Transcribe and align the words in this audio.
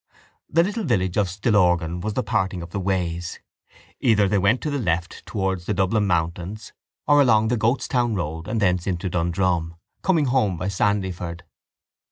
The 0.49 0.63
little 0.63 0.83
village 0.83 1.15
of 1.15 1.27
Stillorgan 1.29 1.99
was 2.01 2.15
the 2.15 2.23
parting 2.23 2.63
of 2.63 2.71
the 2.71 2.79
ways. 2.79 3.39
Either 3.99 4.27
they 4.27 4.39
went 4.39 4.59
to 4.61 4.71
the 4.71 4.79
left 4.79 5.23
towards 5.27 5.67
the 5.67 5.75
Dublin 5.75 6.07
mountains 6.07 6.73
or 7.05 7.21
along 7.21 7.49
the 7.49 7.55
Goatstown 7.57 8.15
road 8.15 8.47
and 8.47 8.59
thence 8.59 8.87
into 8.87 9.11
Dundrum, 9.11 9.75
coming 10.01 10.25
home 10.25 10.57
by 10.57 10.69
Sandyford. 10.69 11.43